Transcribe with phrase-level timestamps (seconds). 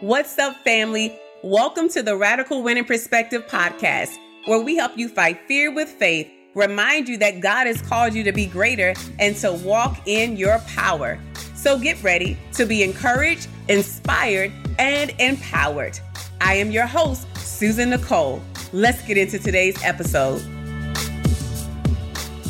[0.00, 1.18] What's up, family?
[1.42, 6.30] Welcome to the Radical Winning Perspective podcast, where we help you fight fear with faith,
[6.54, 10.58] remind you that God has called you to be greater and to walk in your
[10.66, 11.18] power.
[11.54, 15.98] So get ready to be encouraged, inspired, and empowered.
[16.42, 18.42] I am your host, Susan Nicole.
[18.74, 20.42] Let's get into today's episode.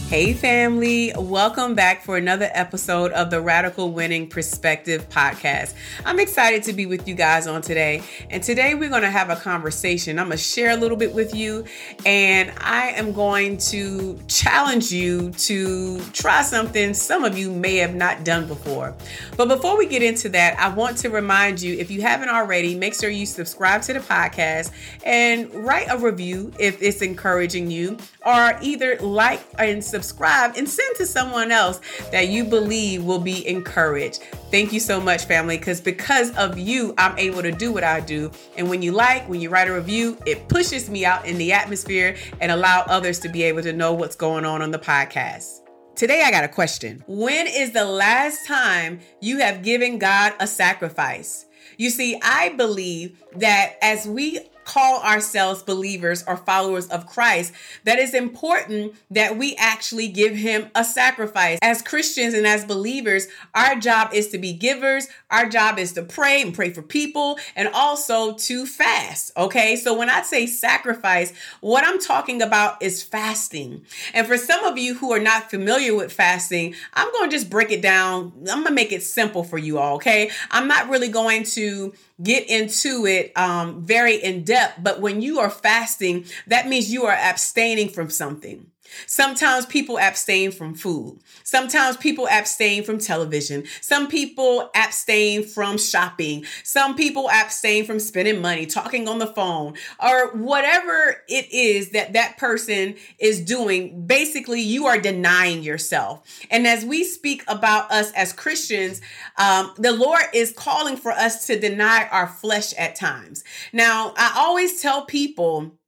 [0.08, 1.12] Hey, family.
[1.16, 5.74] Welcome back for another episode of the Radical Winning Perspective podcast.
[6.04, 8.04] I'm excited to be with you guys on today.
[8.30, 10.20] And today we're going to have a conversation.
[10.20, 11.64] I'm going to share a little bit with you,
[12.06, 17.96] and I am going to challenge you to try something some of you may have
[17.96, 18.94] not done before.
[19.36, 22.76] But before we get into that, I want to remind you if you haven't already,
[22.76, 24.70] make sure you subscribe to the podcast
[25.04, 30.68] and write a review if it's encouraging you, or either like and subscribe subscribe, and
[30.68, 31.80] send to someone else
[32.12, 34.22] that you believe will be encouraged.
[34.50, 38.00] Thank you so much, family, because because of you, I'm able to do what I
[38.00, 38.30] do.
[38.58, 41.52] And when you like, when you write a review, it pushes me out in the
[41.52, 45.62] atmosphere and allow others to be able to know what's going on on the podcast.
[45.94, 47.02] Today, I got a question.
[47.06, 51.46] When is the last time you have given God a sacrifice?
[51.78, 57.52] You see, I believe that as we call ourselves believers or followers of Christ,
[57.84, 61.58] that it's important that we actually give him a sacrifice.
[61.62, 65.06] As Christians and as believers, our job is to be givers.
[65.30, 69.30] Our job is to pray and pray for people and also to fast.
[69.36, 69.76] Okay.
[69.76, 73.86] So when I say sacrifice, what I'm talking about is fasting.
[74.12, 77.48] And for some of you who are not familiar with fasting, I'm going to just
[77.48, 78.32] break it down.
[78.40, 79.94] I'm going to make it simple for you all.
[79.96, 80.30] Okay.
[80.50, 85.38] I'm not really going to get into it um, very in depth, but when you
[85.40, 88.70] are fasting, that means you are abstaining from something.
[89.06, 91.20] Sometimes people abstain from food.
[91.44, 93.64] Sometimes people abstain from television.
[93.80, 96.44] Some people abstain from shopping.
[96.64, 102.12] Some people abstain from spending money, talking on the phone, or whatever it is that
[102.14, 104.06] that person is doing.
[104.06, 106.22] Basically, you are denying yourself.
[106.50, 109.00] And as we speak about us as Christians,
[109.36, 113.44] um, the Lord is calling for us to deny our flesh at times.
[113.72, 115.78] Now, I always tell people,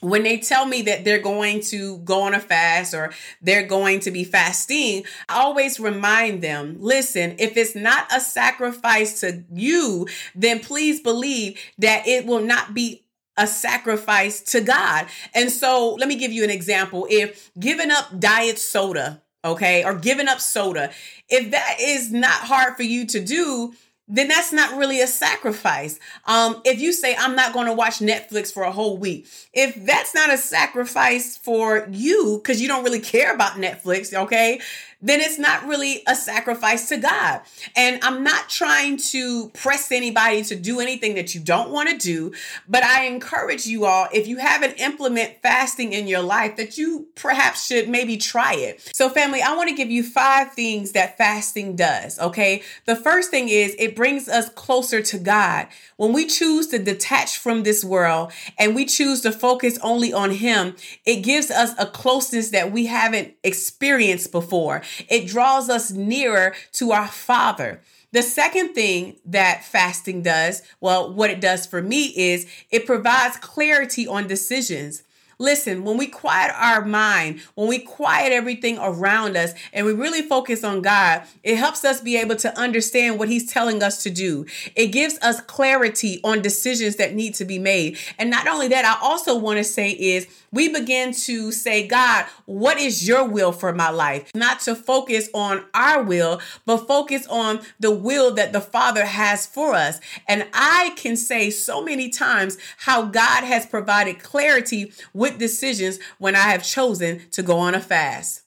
[0.00, 4.00] when they tell me that they're going to go on a fast or they're going
[4.00, 10.06] to be fasting, I always remind them listen, if it's not a sacrifice to you,
[10.34, 13.04] then please believe that it will not be
[13.36, 15.06] a sacrifice to God.
[15.34, 17.06] And so let me give you an example.
[17.10, 20.90] If giving up diet soda, okay, or giving up soda,
[21.28, 23.74] if that is not hard for you to do,
[24.08, 25.98] then that's not really a sacrifice.
[26.26, 29.74] Um, if you say, I'm not going to watch Netflix for a whole week, if
[29.84, 34.60] that's not a sacrifice for you, because you don't really care about Netflix, okay,
[35.06, 37.40] then it's not really a sacrifice to God.
[37.76, 41.96] And I'm not trying to press anybody to do anything that you don't want to
[41.96, 42.32] do,
[42.68, 47.06] but I encourage you all, if you haven't implement fasting in your life, that you
[47.14, 48.90] perhaps should maybe try it.
[48.92, 52.62] So, family, I want to give you five things that fasting does, okay?
[52.86, 55.68] The first thing is it brings us closer to God.
[55.96, 60.32] When we choose to detach from this world and we choose to focus only on
[60.32, 60.74] Him,
[61.04, 64.82] it gives us a closeness that we haven't experienced before.
[65.08, 67.80] It draws us nearer to our Father.
[68.12, 73.36] The second thing that fasting does, well, what it does for me is it provides
[73.36, 75.02] clarity on decisions.
[75.38, 80.22] Listen, when we quiet our mind, when we quiet everything around us and we really
[80.22, 84.10] focus on God, it helps us be able to understand what He's telling us to
[84.10, 84.46] do.
[84.74, 87.98] It gives us clarity on decisions that need to be made.
[88.18, 92.24] And not only that, I also want to say is we begin to say, God,
[92.46, 94.30] what is your will for my life?
[94.34, 99.44] Not to focus on our will, but focus on the will that the Father has
[99.44, 100.00] for us.
[100.26, 106.34] And I can say so many times how God has provided clarity with decisions when
[106.36, 108.42] I have chosen to go on a fast.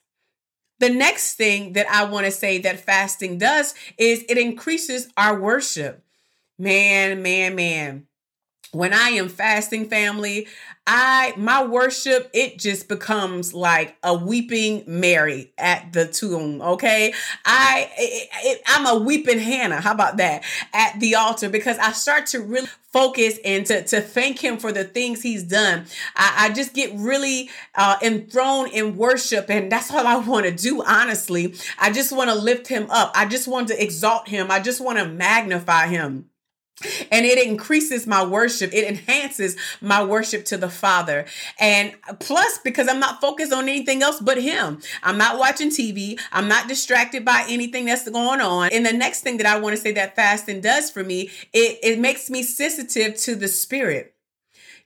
[0.79, 5.39] The next thing that I want to say that fasting does is it increases our
[5.39, 6.03] worship.
[6.57, 8.07] Man, man, man
[8.71, 10.47] when I am fasting, family,
[10.85, 16.61] I my worship it just becomes like a weeping Mary at the tomb.
[16.61, 17.13] Okay,
[17.45, 19.81] I it, it, I'm a weeping Hannah.
[19.81, 20.43] How about that
[20.73, 24.71] at the altar because I start to really focus and to, to thank him for
[24.71, 25.85] the things he's done.
[26.15, 30.51] I, I just get really uh, enthroned in worship, and that's all I want to
[30.51, 30.83] do.
[30.83, 33.11] Honestly, I just want to lift him up.
[33.13, 34.49] I just want to exalt him.
[34.49, 36.28] I just want to magnify him.
[37.11, 38.73] And it increases my worship.
[38.73, 41.25] It enhances my worship to the father.
[41.59, 44.81] And plus because i'm not focused on anything else but him.
[45.03, 48.69] I'm not watching tv i'm not distracted by anything that's going on.
[48.71, 51.79] And the next thing that i want to say that fasting does for me it,
[51.83, 54.13] it makes me sensitive to the spirit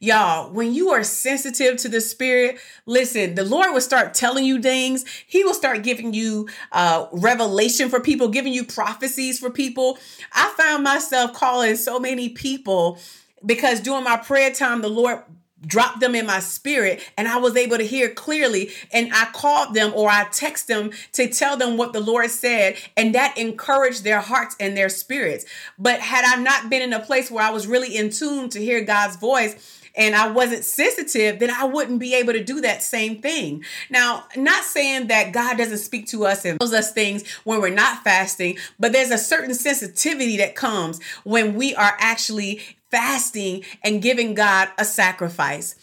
[0.03, 4.61] Y'all, when you are sensitive to the spirit, listen, the Lord will start telling you
[4.61, 5.05] things.
[5.25, 9.97] He will start giving you uh, revelation for people, giving you prophecies for people.
[10.33, 12.99] I found myself calling so many people
[13.45, 15.23] because during my prayer time, the Lord
[15.65, 19.73] dropped them in my spirit and I was able to hear clearly and I called
[19.73, 24.03] them or I text them to tell them what the Lord said and that encouraged
[24.03, 25.45] their hearts and their spirits.
[25.79, 28.59] But had I not been in a place where I was really in tune to
[28.59, 32.81] hear God's voice, and I wasn't sensitive, then I wouldn't be able to do that
[32.81, 33.63] same thing.
[33.89, 37.69] Now, not saying that God doesn't speak to us and tells us things when we're
[37.69, 44.01] not fasting, but there's a certain sensitivity that comes when we are actually fasting and
[44.01, 45.75] giving God a sacrifice.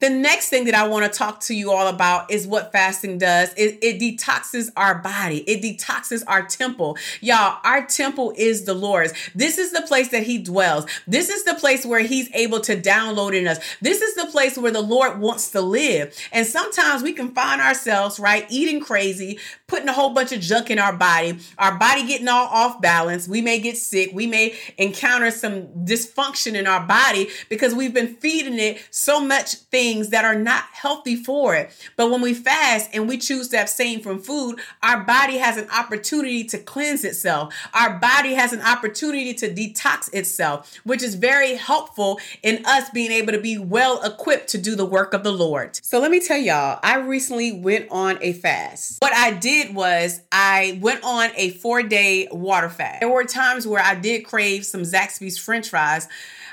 [0.00, 3.18] The next thing that I want to talk to you all about is what fasting
[3.18, 3.52] does.
[3.54, 5.38] It, it, detoxes our body.
[5.40, 6.96] It detoxes our temple.
[7.20, 9.12] Y'all, our temple is the Lord's.
[9.34, 10.86] This is the place that he dwells.
[11.06, 13.58] This is the place where he's able to download in us.
[13.82, 16.16] This is the place where the Lord wants to live.
[16.32, 19.38] And sometimes we can find ourselves, right, eating crazy,
[19.70, 23.28] putting a whole bunch of junk in our body, our body getting all off balance.
[23.28, 24.10] We may get sick.
[24.12, 29.54] We may encounter some dysfunction in our body because we've been feeding it so much
[29.54, 31.70] things that are not healthy for it.
[31.96, 35.70] But when we fast and we choose to abstain from food, our body has an
[35.70, 37.54] opportunity to cleanse itself.
[37.72, 43.12] Our body has an opportunity to detox itself, which is very helpful in us being
[43.12, 45.78] able to be well equipped to do the work of the Lord.
[45.80, 48.96] So let me tell y'all, I recently went on a fast.
[49.00, 53.00] What I did was I went on a four day water fast.
[53.00, 56.08] There were times where I did crave some Zaxby's french fries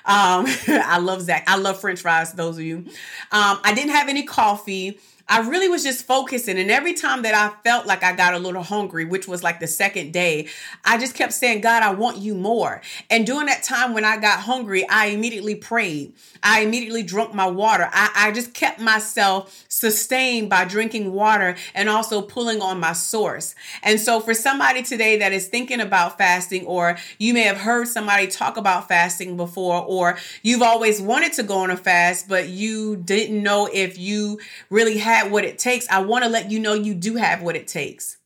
[0.07, 1.43] um, I love Zach.
[1.47, 2.31] I love French fries.
[2.33, 2.77] Those of you.
[3.31, 4.99] Um, I didn't have any coffee.
[5.29, 6.57] I really was just focusing.
[6.57, 9.59] And every time that I felt like I got a little hungry, which was like
[9.59, 10.47] the second day,
[10.85, 12.81] I just kept saying, God, I want you more.
[13.09, 16.13] And during that time when I got hungry, I immediately prayed.
[16.41, 17.89] I immediately drank my water.
[17.91, 23.53] I, I just kept myself sustained by drinking water and also pulling on my source.
[23.83, 27.87] And so, for somebody today that is thinking about fasting, or you may have heard
[27.87, 32.49] somebody talk about fasting before, or you've always wanted to go on a fast, but
[32.49, 34.39] you didn't know if you
[34.69, 37.41] really had had what it takes, I want to let you know you do have
[37.41, 38.17] what it takes.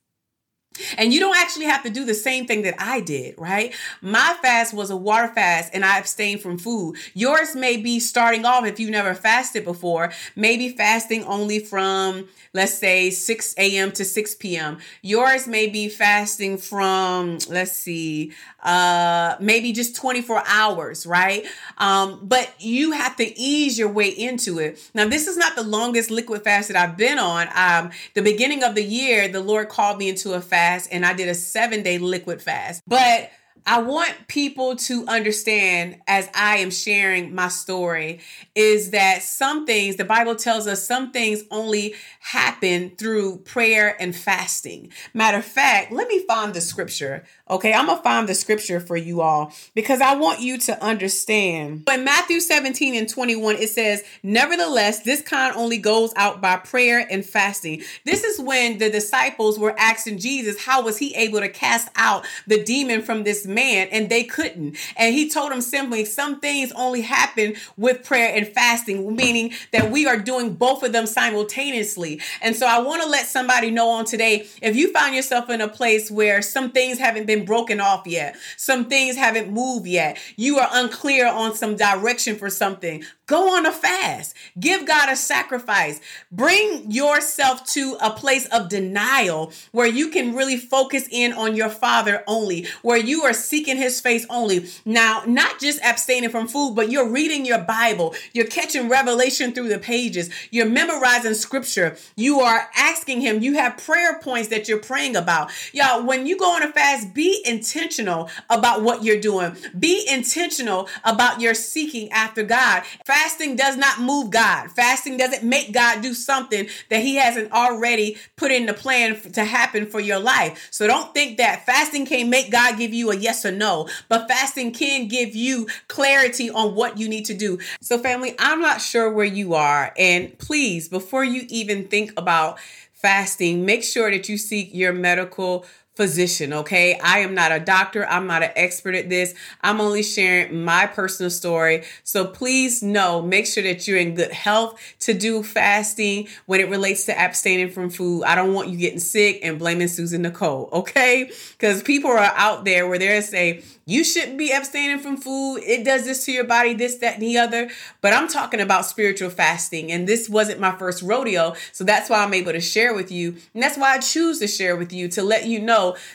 [0.97, 3.73] And you don't actually have to do the same thing that I did, right?
[4.01, 6.95] My fast was a water fast and I abstained from food.
[7.13, 12.73] Yours may be starting off if you've never fasted before, maybe fasting only from, let's
[12.73, 13.91] say, 6 a.m.
[13.91, 14.77] to 6 p.m.
[15.01, 18.31] Yours may be fasting from, let's see,
[18.63, 21.45] uh, maybe just 24 hours, right?
[21.79, 24.79] Um, but you have to ease your way into it.
[24.93, 27.49] Now, this is not the longest liquid fast that I've been on.
[27.55, 30.60] Um, the beginning of the year, the Lord called me into a fast
[30.91, 32.81] and I did a seven day liquid fast.
[32.87, 33.31] But
[33.65, 38.19] I want people to understand as I am sharing my story
[38.55, 44.15] is that some things, the Bible tells us some things only happen through prayer and
[44.15, 44.91] fasting.
[45.13, 47.23] Matter of fact, let me find the scripture.
[47.49, 51.83] Okay, I'm gonna find the scripture for you all because I want you to understand.
[51.91, 57.05] In Matthew 17 and 21, it says, Nevertheless, this kind only goes out by prayer
[57.11, 57.83] and fasting.
[58.05, 62.25] This is when the disciples were asking Jesus, How was he able to cast out
[62.47, 63.87] the demon from this man?
[63.91, 64.77] And they couldn't.
[64.97, 69.91] And he told them simply, Some things only happen with prayer and fasting, meaning that
[69.91, 72.21] we are doing both of them simultaneously.
[72.41, 75.61] And so I want to let somebody know on today if you find yourself in
[75.61, 80.17] a place where some things haven't been broken off yet, some things haven't moved yet,
[80.35, 84.35] you are unclear on some direction for something, Go on a fast.
[84.59, 86.01] Give God a sacrifice.
[86.33, 91.69] Bring yourself to a place of denial where you can really focus in on your
[91.69, 94.67] Father only, where you are seeking His face only.
[94.85, 98.15] Now, not just abstaining from food, but you're reading your Bible.
[98.33, 100.29] You're catching revelation through the pages.
[100.49, 101.97] You're memorizing scripture.
[102.15, 103.41] You are asking Him.
[103.41, 105.51] You have prayer points that you're praying about.
[105.73, 109.55] Y'all, when you go on a fast, be intentional about what you're doing.
[109.77, 112.83] Be intentional about your seeking after God.
[113.05, 114.71] Fasting does not move God.
[114.71, 119.43] Fasting doesn't make God do something that He hasn't already put in the plan to
[119.45, 120.67] happen for your life.
[120.71, 124.27] So don't think that fasting can make God give you a yes or no, but
[124.27, 127.59] fasting can give you clarity on what you need to do.
[127.81, 129.93] So, family, I'm not sure where you are.
[129.97, 132.59] And please, before you even think about
[132.93, 135.65] fasting, make sure that you seek your medical
[136.01, 136.97] physician, okay?
[137.03, 138.07] I am not a doctor.
[138.07, 139.35] I'm not an expert at this.
[139.61, 141.83] I'm only sharing my personal story.
[142.03, 146.69] So please know, make sure that you're in good health to do fasting when it
[146.69, 148.23] relates to abstaining from food.
[148.23, 151.29] I don't want you getting sick and blaming Susan Nicole, okay?
[151.51, 155.57] Because people are out there where they're saying, you shouldn't be abstaining from food.
[155.57, 157.69] It does this to your body, this, that, and the other.
[157.99, 159.91] But I'm talking about spiritual fasting.
[159.91, 161.55] And this wasn't my first rodeo.
[161.73, 163.35] So that's why I'm able to share with you.
[163.53, 165.59] And that's why I choose to share with you to let you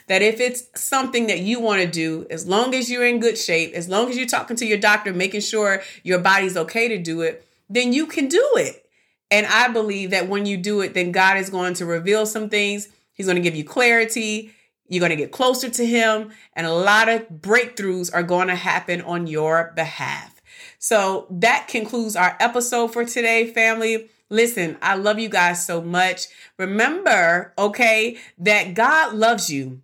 [0.09, 3.39] that if it's something that you want to do, as long as you're in good
[3.39, 6.99] shape, as long as you're talking to your doctor, making sure your body's okay to
[6.99, 8.89] do it, then you can do it.
[9.31, 12.49] And I believe that when you do it, then God is going to reveal some
[12.49, 12.89] things.
[13.13, 14.53] He's going to give you clarity.
[14.89, 18.55] You're going to get closer to Him, and a lot of breakthroughs are going to
[18.55, 20.41] happen on your behalf.
[20.79, 24.09] So that concludes our episode for today, family.
[24.31, 26.27] Listen, I love you guys so much.
[26.59, 29.83] Remember, okay, that God loves you.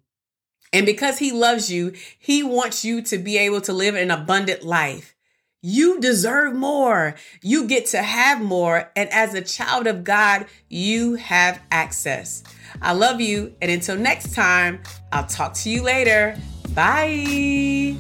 [0.73, 4.65] And because He loves you, He wants you to be able to live an abundant
[4.65, 5.15] life.
[5.63, 7.15] You deserve more.
[7.41, 8.91] You get to have more.
[8.97, 12.43] And as a child of God, you have access.
[12.81, 13.55] I love you.
[13.63, 14.83] And until next time,
[15.13, 16.37] I'll talk to you later.
[16.75, 17.97] Bye.